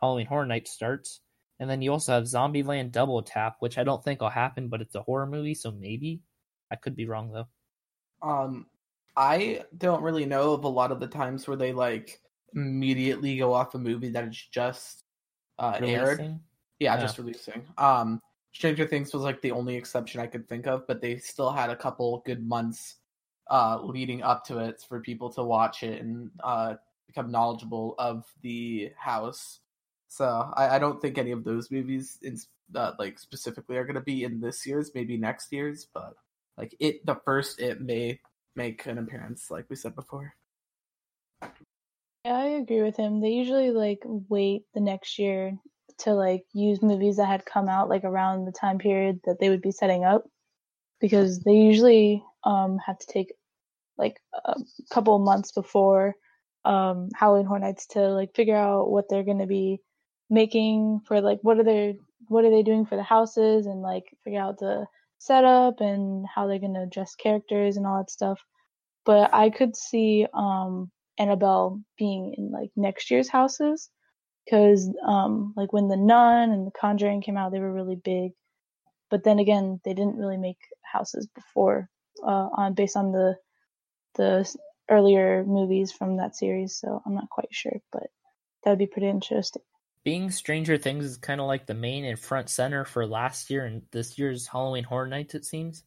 Halloween 0.00 0.26
Horror 0.26 0.46
Nights 0.46 0.72
starts. 0.72 1.20
And 1.60 1.70
then 1.70 1.82
you 1.82 1.92
also 1.92 2.12
have 2.12 2.24
Zombieland 2.24 2.90
Double 2.90 3.22
Tap, 3.22 3.56
which 3.60 3.78
I 3.78 3.84
don't 3.84 4.02
think 4.02 4.20
will 4.20 4.28
happen, 4.28 4.68
but 4.68 4.80
it's 4.80 4.94
a 4.94 5.02
horror 5.02 5.26
movie, 5.26 5.54
so 5.54 5.70
maybe. 5.70 6.20
I 6.70 6.76
could 6.76 6.96
be 6.96 7.06
wrong 7.06 7.30
though. 7.30 7.46
Um, 8.22 8.66
I 9.16 9.62
don't 9.78 10.02
really 10.02 10.26
know 10.26 10.52
of 10.52 10.64
a 10.64 10.68
lot 10.68 10.90
of 10.90 10.98
the 10.98 11.06
times 11.06 11.46
where 11.46 11.56
they 11.56 11.72
like 11.72 12.20
immediately 12.54 13.36
go 13.36 13.52
off 13.52 13.74
a 13.74 13.78
movie 13.78 14.08
that 14.10 14.26
is 14.26 14.48
just 14.50 15.04
uh, 15.58 15.78
aired. 15.82 16.20
Yeah, 16.80 16.96
Yeah. 16.96 17.00
just 17.00 17.18
releasing. 17.18 17.64
Um, 17.78 18.20
Stranger 18.52 18.86
Things 18.86 19.12
was 19.12 19.22
like 19.22 19.40
the 19.40 19.50
only 19.50 19.76
exception 19.76 20.20
I 20.20 20.26
could 20.26 20.48
think 20.48 20.66
of, 20.66 20.86
but 20.86 21.00
they 21.00 21.18
still 21.18 21.52
had 21.52 21.70
a 21.70 21.76
couple 21.76 22.22
good 22.24 22.46
months 22.46 22.96
uh, 23.50 23.80
leading 23.82 24.22
up 24.22 24.44
to 24.46 24.58
it 24.58 24.84
for 24.88 25.00
people 25.00 25.30
to 25.34 25.42
watch 25.42 25.82
it 25.82 26.00
and 26.00 26.30
uh, 26.42 26.74
become 27.06 27.30
knowledgeable 27.30 27.94
of 27.98 28.24
the 28.42 28.92
house. 28.96 29.60
So 30.14 30.48
I, 30.54 30.76
I 30.76 30.78
don't 30.78 31.02
think 31.02 31.18
any 31.18 31.32
of 31.32 31.42
those 31.42 31.72
movies, 31.72 32.20
in, 32.22 32.38
uh, 32.76 32.92
like 33.00 33.18
specifically, 33.18 33.76
are 33.76 33.84
going 33.84 33.96
to 33.96 34.00
be 34.00 34.22
in 34.22 34.40
this 34.40 34.64
year's, 34.64 34.92
maybe 34.94 35.16
next 35.16 35.52
year's. 35.52 35.88
But 35.92 36.14
like 36.56 36.72
it, 36.78 37.04
the 37.04 37.16
first 37.24 37.60
it 37.60 37.80
may 37.80 38.20
make 38.54 38.86
an 38.86 38.98
appearance, 38.98 39.50
like 39.50 39.64
we 39.68 39.74
said 39.74 39.96
before. 39.96 40.36
Yeah, 41.42 42.36
I 42.36 42.44
agree 42.60 42.82
with 42.82 42.96
him. 42.96 43.20
They 43.20 43.30
usually 43.30 43.72
like 43.72 44.02
wait 44.04 44.66
the 44.72 44.80
next 44.80 45.18
year 45.18 45.58
to 45.98 46.12
like 46.12 46.44
use 46.52 46.80
movies 46.80 47.16
that 47.16 47.26
had 47.26 47.44
come 47.44 47.68
out 47.68 47.88
like 47.88 48.04
around 48.04 48.44
the 48.44 48.52
time 48.52 48.78
period 48.78 49.18
that 49.24 49.40
they 49.40 49.48
would 49.48 49.62
be 49.62 49.72
setting 49.72 50.04
up 50.04 50.22
because 51.00 51.40
they 51.40 51.54
usually 51.54 52.22
um 52.44 52.78
have 52.78 52.98
to 53.00 53.06
take 53.08 53.34
like 53.98 54.20
a 54.44 54.54
couple 54.92 55.16
of 55.16 55.22
months 55.22 55.50
before 55.50 56.14
um 56.64 57.08
Halloween 57.16 57.46
Horror 57.46 57.58
Nights 57.58 57.88
to 57.88 58.10
like 58.10 58.32
figure 58.36 58.56
out 58.56 58.92
what 58.92 59.08
they're 59.08 59.24
going 59.24 59.40
to 59.40 59.46
be 59.46 59.80
making 60.30 61.00
for 61.06 61.20
like 61.20 61.38
what 61.42 61.58
are 61.58 61.64
they 61.64 61.98
what 62.28 62.44
are 62.44 62.50
they 62.50 62.62
doing 62.62 62.86
for 62.86 62.96
the 62.96 63.02
houses 63.02 63.66
and 63.66 63.82
like 63.82 64.04
figure 64.24 64.40
out 64.40 64.58
the 64.58 64.86
setup 65.18 65.80
and 65.80 66.26
how 66.34 66.46
they're 66.46 66.58
going 66.58 66.74
to 66.74 66.86
dress 66.86 67.14
characters 67.14 67.76
and 67.76 67.86
all 67.86 67.98
that 67.98 68.10
stuff. 68.10 68.40
But 69.06 69.34
I 69.34 69.50
could 69.50 69.76
see 69.76 70.26
um 70.34 70.90
Annabelle 71.18 71.80
being 71.98 72.34
in 72.38 72.50
like 72.52 72.70
next 72.76 73.10
year's 73.10 73.28
houses 73.28 73.90
because 74.44 74.90
um 75.06 75.54
like 75.56 75.72
when 75.72 75.88
the 75.88 75.96
nun 75.96 76.50
and 76.50 76.66
the 76.66 76.72
conjuring 76.72 77.22
came 77.22 77.36
out 77.36 77.52
they 77.52 77.60
were 77.60 77.72
really 77.72 77.96
big 77.96 78.32
but 79.10 79.24
then 79.24 79.38
again 79.38 79.80
they 79.84 79.94
didn't 79.94 80.16
really 80.16 80.36
make 80.36 80.58
houses 80.82 81.28
before 81.34 81.88
uh 82.24 82.48
on 82.56 82.74
based 82.74 82.96
on 82.96 83.12
the 83.12 83.36
the 84.16 84.56
earlier 84.90 85.44
movies 85.46 85.92
from 85.92 86.16
that 86.18 86.36
series 86.36 86.76
so 86.76 87.02
i'm 87.06 87.14
not 87.14 87.30
quite 87.30 87.48
sure 87.52 87.78
but 87.92 88.04
that 88.64 88.70
would 88.70 88.78
be 88.78 88.86
pretty 88.86 89.08
interesting 89.08 89.62
Being 90.04 90.30
Stranger 90.30 90.76
Things 90.76 91.06
is 91.06 91.16
kind 91.16 91.40
of 91.40 91.46
like 91.46 91.66
the 91.66 91.74
main 91.74 92.04
and 92.04 92.18
front 92.18 92.50
center 92.50 92.84
for 92.84 93.06
last 93.06 93.48
year 93.48 93.64
and 93.64 93.82
this 93.90 94.18
year's 94.18 94.46
Halloween 94.46 94.84
Horror 94.84 95.06
Nights, 95.06 95.34
it 95.34 95.46
seems. 95.46 95.82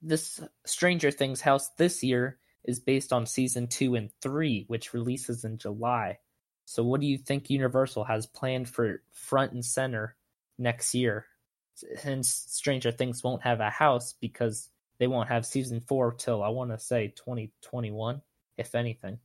This 0.00 0.40
Stranger 0.64 1.10
Things 1.10 1.40
house 1.40 1.70
this 1.76 2.04
year 2.04 2.38
is 2.64 2.78
based 2.78 3.12
on 3.12 3.26
season 3.26 3.66
two 3.66 3.96
and 3.96 4.10
three, 4.22 4.64
which 4.68 4.94
releases 4.94 5.44
in 5.44 5.58
July. 5.58 6.18
So, 6.66 6.84
what 6.84 7.00
do 7.00 7.06
you 7.06 7.18
think 7.18 7.50
Universal 7.50 8.04
has 8.04 8.26
planned 8.26 8.68
for 8.68 9.02
front 9.12 9.52
and 9.52 9.64
center 9.64 10.14
next 10.56 10.94
year? 10.94 11.26
Since 11.74 12.28
Stranger 12.48 12.92
Things 12.92 13.24
won't 13.24 13.42
have 13.42 13.58
a 13.60 13.70
house 13.70 14.14
because 14.20 14.70
they 14.98 15.08
won't 15.08 15.28
have 15.28 15.44
season 15.44 15.80
four 15.80 16.12
till 16.12 16.42
I 16.42 16.48
want 16.50 16.70
to 16.70 16.78
say 16.78 17.08
2021, 17.16 18.22
if 18.56 18.74
anything. 18.76 19.18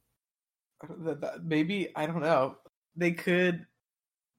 Uh, 0.81 1.13
that- 1.13 1.43
Maybe 1.45 1.95
I 1.95 2.07
don't 2.07 2.21
know. 2.21 2.57
They 2.95 3.11
could. 3.11 3.65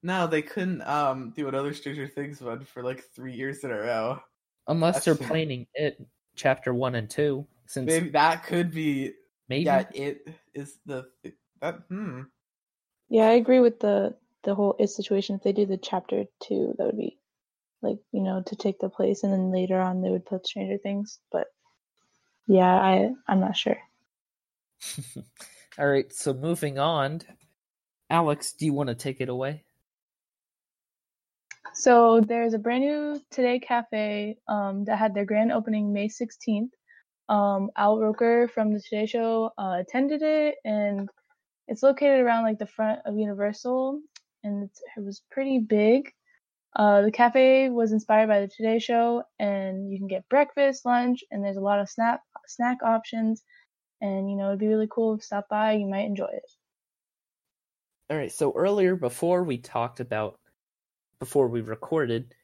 No, 0.02 0.26
they 0.26 0.42
couldn't 0.42 0.82
um 0.82 1.32
do 1.36 1.48
another 1.48 1.74
Stranger 1.74 2.08
Things 2.08 2.40
one 2.40 2.64
for 2.64 2.82
like 2.82 3.04
three 3.14 3.34
years 3.34 3.64
in 3.64 3.70
a 3.70 3.76
row. 3.78 4.20
Unless 4.66 5.04
they're 5.04 5.14
That's- 5.14 5.28
planning 5.30 5.66
it 5.74 6.00
chapter 6.36 6.72
one 6.72 6.94
and 6.94 7.08
two, 7.10 7.46
since 7.66 7.86
Maybe 7.86 8.10
that 8.10 8.44
could 8.44 8.70
be. 8.70 9.12
maybe 9.48 9.64
Yeah, 9.64 9.84
it 9.92 10.28
is 10.54 10.78
the 10.86 11.08
that. 11.60 11.82
Hmm. 11.88 12.22
yeah 13.10 13.26
i 13.26 13.32
agree 13.32 13.60
with 13.60 13.80
the 13.80 14.14
the 14.44 14.54
whole 14.54 14.74
it 14.78 14.88
situation 14.88 15.34
if 15.36 15.42
they 15.42 15.52
do 15.52 15.66
the 15.66 15.76
chapter 15.76 16.24
two 16.42 16.74
that 16.78 16.86
would 16.86 16.96
be 16.96 17.18
like 17.82 17.98
you 18.12 18.22
know 18.22 18.42
to 18.46 18.56
take 18.56 18.78
the 18.78 18.88
place 18.88 19.24
and 19.24 19.32
then 19.32 19.50
later 19.52 19.78
on 19.80 20.00
they 20.00 20.08
would 20.10 20.24
put 20.24 20.46
stranger 20.46 20.78
things 20.78 21.18
but 21.30 21.48
yeah 22.46 22.74
i 22.80 23.10
i'm 23.28 23.40
not 23.40 23.56
sure 23.56 23.76
All 25.78 25.86
right, 25.88 26.12
so 26.12 26.32
moving 26.34 26.78
on. 26.78 27.20
Alex, 28.10 28.52
do 28.52 28.66
you 28.66 28.72
want 28.72 28.88
to 28.88 28.94
take 28.96 29.20
it 29.20 29.28
away? 29.28 29.62
So 31.74 32.20
there's 32.20 32.54
a 32.54 32.58
brand 32.58 32.82
new 32.82 33.20
Today 33.30 33.60
Cafe 33.60 34.36
um, 34.48 34.84
that 34.86 34.98
had 34.98 35.14
their 35.14 35.24
grand 35.24 35.52
opening 35.52 35.92
May 35.92 36.08
16th. 36.08 36.70
Um, 37.28 37.70
Al 37.76 38.00
Roker 38.00 38.48
from 38.48 38.72
the 38.72 38.80
Today 38.80 39.06
Show 39.06 39.52
uh, 39.56 39.76
attended 39.78 40.22
it, 40.22 40.56
and 40.64 41.08
it's 41.68 41.84
located 41.84 42.20
around 42.20 42.42
like 42.42 42.58
the 42.58 42.66
front 42.66 42.98
of 43.06 43.16
Universal, 43.16 44.00
and 44.42 44.64
it 44.64 45.00
was 45.00 45.22
pretty 45.30 45.60
big. 45.60 46.12
Uh, 46.74 47.02
the 47.02 47.12
cafe 47.12 47.68
was 47.68 47.92
inspired 47.92 48.26
by 48.26 48.40
the 48.40 48.48
Today 48.48 48.80
Show, 48.80 49.22
and 49.38 49.92
you 49.92 49.98
can 49.98 50.08
get 50.08 50.28
breakfast, 50.28 50.84
lunch, 50.84 51.22
and 51.30 51.44
there's 51.44 51.56
a 51.56 51.60
lot 51.60 51.78
of 51.78 51.88
snack 51.88 52.20
snack 52.48 52.78
options. 52.84 53.44
And 54.00 54.28
you 54.28 54.36
know, 54.36 54.48
it'd 54.48 54.58
be 54.58 54.66
really 54.66 54.88
cool 54.90 55.14
if 55.14 55.18
you 55.18 55.22
stop 55.22 55.48
by. 55.48 55.74
You 55.74 55.86
might 55.86 56.06
enjoy 56.06 56.30
it. 56.32 56.50
All 58.10 58.16
right, 58.16 58.32
so 58.32 58.52
earlier 58.56 58.96
before 58.96 59.44
we 59.44 59.58
talked 59.58 60.00
about 60.00 60.40
before 61.20 61.46
we 61.46 61.60
recorded, 61.60 62.34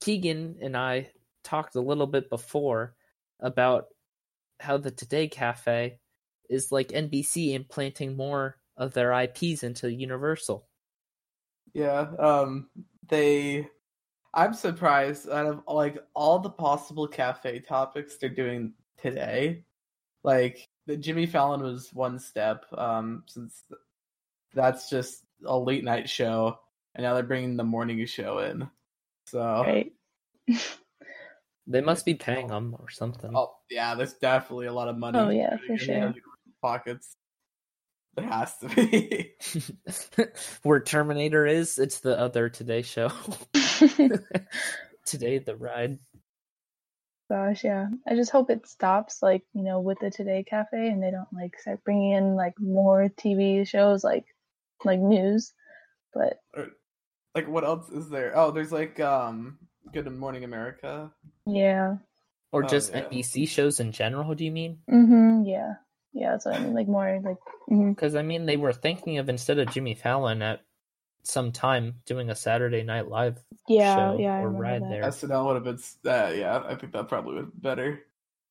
Keegan 0.00 0.56
and 0.60 0.76
I 0.76 1.12
talked 1.44 1.76
a 1.76 1.80
little 1.80 2.08
bit 2.08 2.28
before 2.28 2.96
about 3.38 3.86
how 4.58 4.78
the 4.78 4.90
Today 4.90 5.28
Cafe 5.28 5.96
is 6.50 6.72
like 6.72 6.88
NBC 6.88 7.54
implanting 7.54 8.16
more 8.16 8.56
of 8.76 8.94
their 8.94 9.12
IPs 9.12 9.62
into 9.62 9.92
Universal. 9.92 10.66
Yeah. 11.72 12.08
Um. 12.18 12.68
They. 13.08 13.68
I'm 14.34 14.54
surprised 14.54 15.30
out 15.30 15.46
of 15.46 15.62
like 15.68 15.98
all 16.14 16.40
the 16.40 16.50
possible 16.50 17.06
cafe 17.06 17.60
topics 17.60 18.16
they're 18.16 18.28
doing 18.28 18.72
today. 19.00 19.62
like 20.24 20.68
the 20.86 20.96
Jimmy 20.96 21.26
Fallon 21.26 21.62
was 21.62 21.90
one 21.92 22.18
step, 22.18 22.64
um, 22.76 23.22
since 23.26 23.62
that's 24.54 24.88
just 24.90 25.22
a 25.44 25.58
late 25.58 25.84
night 25.84 26.08
show, 26.08 26.58
and 26.94 27.04
now 27.04 27.14
they're 27.14 27.22
bringing 27.22 27.56
the 27.56 27.64
morning 27.64 28.04
show 28.06 28.38
in. 28.38 28.68
So, 29.26 29.40
Right. 29.40 29.92
They 31.68 31.80
must 31.80 32.04
be 32.04 32.14
paying 32.14 32.48
them 32.48 32.74
or 32.78 32.90
something. 32.90 33.30
oh 33.36 33.54
yeah, 33.70 33.94
there's 33.94 34.14
definitely 34.14 34.66
a 34.66 34.72
lot 34.72 34.88
of 34.88 34.98
money. 34.98 35.18
Oh, 35.18 35.28
yeah, 35.30 35.56
for 35.64 35.78
sure. 35.78 36.12
Pockets. 36.60 37.14
There 38.16 38.26
has 38.26 38.56
to 38.58 38.68
be. 38.68 39.32
Where 40.64 40.80
Terminator 40.80 41.46
is, 41.46 41.78
it's 41.78 42.00
the 42.00 42.18
other 42.18 42.48
Today 42.48 42.82
show. 42.82 43.10
Today, 45.06 45.38
the 45.38 45.56
ride. 45.56 45.98
Gosh, 47.30 47.64
yeah. 47.64 47.86
I 48.06 48.16
just 48.16 48.30
hope 48.32 48.50
it 48.50 48.66
stops, 48.66 49.22
like 49.22 49.42
you 49.54 49.62
know, 49.62 49.80
with 49.80 49.98
the 50.00 50.10
Today 50.10 50.44
Cafe, 50.46 50.88
and 50.88 51.02
they 51.02 51.10
don't 51.10 51.32
like 51.32 51.58
start 51.58 51.82
bringing 51.84 52.12
in 52.12 52.34
like 52.34 52.54
more 52.58 53.08
TV 53.08 53.66
shows, 53.66 54.04
like 54.04 54.26
like 54.84 55.00
news. 55.00 55.52
But 56.14 56.38
like 57.34 57.48
what 57.48 57.64
else 57.64 57.88
is 57.90 58.08
there? 58.10 58.32
Oh, 58.36 58.50
there's 58.50 58.72
like 58.72 59.00
um 59.00 59.58
Good 59.92 60.10
Morning 60.10 60.44
America. 60.44 61.12
yeah, 61.46 61.96
Or 62.52 62.64
Oh, 62.64 62.68
just 62.68 62.92
yeah. 62.92 63.02
NBC 63.08 63.48
shows 63.48 63.80
in 63.80 63.92
general, 63.92 64.34
do 64.34 64.44
you 64.44 64.52
mean? 64.52 64.78
Mm 64.90 65.06
hmm 65.06 65.42
yeah, 65.44 65.74
yeah. 66.12 66.38
so 66.38 66.50
I 66.50 66.58
mean. 66.60 66.74
Like 66.74 66.88
more 66.88 67.20
like. 67.24 67.38
mhm. 67.70 67.94
Because, 67.94 68.14
I 68.14 68.22
mean, 68.22 68.46
they 68.46 68.56
were 68.56 68.72
thinking 68.72 69.18
of 69.18 69.28
instead 69.28 69.58
of 69.58 69.70
Jimmy 69.70 69.94
Fallon 69.94 70.42
at 70.42 70.60
some 71.24 71.52
time 71.52 71.94
doing 72.04 72.30
a 72.30 72.34
Saturday 72.34 72.82
Night 72.82 73.08
Live 73.08 73.42
Yeah, 73.68 73.94
show 73.96 74.18
yeah. 74.18 74.38
Or 74.40 74.46
remember 74.48 74.62
ride 74.62 74.82
that. 74.82 74.90
there. 74.90 75.02
SNL 75.04 75.46
would 75.46 75.54
have 75.54 75.64
been 75.64 75.74
s- 75.76 75.96
uh, 76.04 76.32
yeah, 76.36 76.62
I 76.66 76.74
think 76.74 76.92
that 76.92 77.08
probably 77.08 77.34
would 77.34 77.44
have 77.44 77.52
been 77.52 77.60
better. 77.60 78.00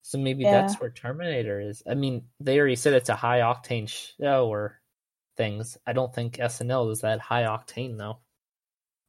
So 0.03 0.17
maybe 0.17 0.45
Yeah. 0.45 0.51
that's 0.51 0.79
where 0.79 0.89
Terminator 0.89 1.59
is. 1.59 1.83
I 1.87 1.93
mean, 1.93 2.23
they 2.39 2.57
already 2.57 2.75
said 2.75 2.93
it's 2.93 3.09
a 3.09 3.15
high 3.15 3.39
octane 3.41 3.87
show 3.87 4.47
or 4.47 4.80
things. 5.37 5.77
I 5.85 5.93
don't 5.93 6.13
think 6.13 6.37
SNL 6.37 6.91
is 6.91 7.01
that 7.01 7.19
high 7.19 7.43
octane 7.43 7.97
though. 7.97 8.19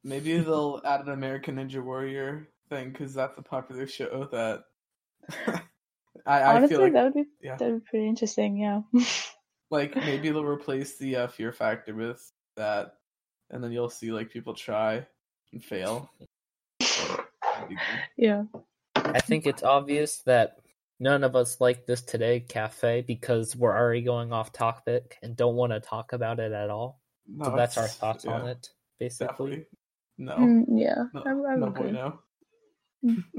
Maybe 0.04 0.38
they'll 0.38 0.80
add 0.84 1.00
an 1.00 1.10
American 1.10 1.56
Ninja 1.56 1.82
Warrior 1.82 2.48
thing 2.68 2.90
because 2.90 3.14
that's 3.14 3.38
a 3.38 3.42
popular 3.42 3.86
show 3.86 4.28
that 4.32 4.64
I, 6.26 6.40
I 6.40 6.56
Honestly, 6.56 6.76
feel 6.76 6.84
like 6.84 6.92
that 6.92 7.04
would 7.04 7.14
be 7.14 7.24
yeah. 7.40 7.56
that 7.56 7.70
would 7.70 7.84
be 7.84 7.90
pretty 7.90 8.08
interesting. 8.08 8.56
Yeah. 8.56 8.82
like 9.70 9.96
maybe 9.96 10.30
they'll 10.30 10.44
replace 10.44 10.96
the 10.98 11.16
uh, 11.16 11.26
Fear 11.28 11.52
Factor 11.52 11.94
with 11.94 12.30
that, 12.56 12.94
and 13.50 13.62
then 13.62 13.72
you'll 13.72 13.90
see 13.90 14.12
like 14.12 14.30
people 14.30 14.54
try 14.54 15.06
and 15.52 15.64
fail. 15.64 16.10
That'd 16.80 17.68
be 17.68 17.74
good. 17.74 17.80
yeah. 18.16 18.42
I 18.94 19.20
think 19.20 19.46
it's 19.46 19.62
obvious 19.62 20.18
that 20.26 20.61
none 21.02 21.24
of 21.24 21.34
us 21.36 21.60
like 21.60 21.84
this 21.86 22.00
today 22.02 22.40
cafe 22.40 23.02
because 23.06 23.54
we're 23.56 23.76
already 23.76 24.02
going 24.02 24.32
off 24.32 24.52
topic 24.52 25.18
and 25.22 25.36
don't 25.36 25.56
want 25.56 25.72
to 25.72 25.80
talk 25.80 26.12
about 26.12 26.38
it 26.40 26.52
at 26.52 26.70
all. 26.70 27.00
No, 27.26 27.46
so 27.46 27.56
that's 27.56 27.76
our 27.76 27.84
it's- 27.84 27.96
thoughts 27.98 28.24
on 28.24 28.46
it, 28.48 28.68
basically. 28.98 29.50
Definitely. 29.50 29.66
No, 30.18 30.36
Mm, 30.36 30.64
yeah. 30.76 31.04
no, 31.12 31.22
I, 31.24 31.52
I 31.52 31.56
no 31.56 31.66
would 31.66 31.76
agree. 33.04 33.22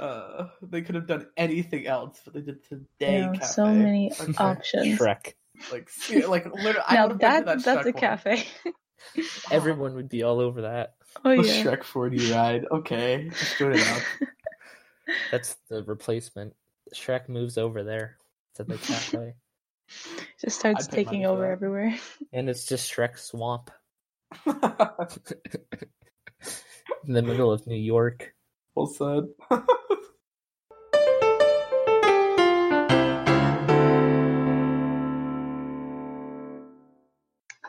Uh, 0.00 0.48
they 0.62 0.80
could 0.82 0.96
have 0.96 1.06
done 1.06 1.26
anything 1.36 1.86
else, 1.86 2.20
but 2.24 2.34
they 2.34 2.40
did 2.40 2.64
today. 2.68 3.20
Yeah, 3.20 3.32
cafe. 3.34 3.44
so 3.46 3.66
many 3.66 4.10
Okay. 4.20 4.32
options. 4.36 4.98
Shrek. 4.98 5.34
Like, 5.70 5.88
see, 5.90 6.26
like 6.26 6.44
literally, 6.46 6.80
now 6.90 7.02
would've 7.04 7.18
been 7.20 7.30
to 7.40 7.44
that, 7.44 7.44
that 7.46 7.64
that's 7.64 7.86
Shrek 7.86 7.90
a 7.90 7.92
cafe. 7.92 8.44
Everyone 9.52 9.94
would 9.94 10.08
be 10.08 10.24
all 10.24 10.40
over 10.40 10.62
that. 10.62 10.94
oh 11.24 11.36
The 11.40 11.46
yeah. 11.46 11.62
Shrek 11.62 11.82
4D 11.84 12.34
ride. 12.34 12.64
Okay, 12.72 13.26
let's 13.28 13.58
go 13.58 13.70
it 13.70 13.86
out. 13.86 14.02
That's 15.30 15.56
the 15.68 15.82
replacement. 15.84 16.54
Shrek 16.94 17.28
moves 17.28 17.58
over 17.58 17.82
there 17.82 18.18
to 18.56 18.64
the 18.64 18.76
cafe. 18.78 19.34
Just 20.40 20.58
starts 20.58 20.88
I'd 20.88 20.92
taking 20.92 21.26
over 21.26 21.50
everywhere. 21.50 21.96
and 22.32 22.48
it's 22.48 22.66
just 22.66 22.92
Shrek 22.92 23.18
Swamp 23.18 23.70
in 24.46 24.54
the 27.12 27.22
middle 27.22 27.52
of 27.52 27.66
New 27.66 27.76
York. 27.76 28.34
well 28.74 28.86
said. 28.86 29.24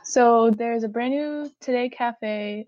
So 0.06 0.52
there's 0.52 0.84
a 0.84 0.88
brand 0.90 1.14
new 1.16 1.52
Today 1.60 1.90
Cafe 1.90 2.62